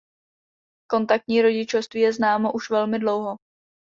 Kontaktní 0.87 1.39
rodičovství 1.41 1.99
je 2.01 2.13
známo 2.13 2.51
už 2.53 2.69
velmi 2.69 2.99
dlouho. 2.99 3.37